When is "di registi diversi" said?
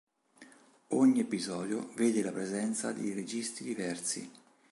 2.91-4.27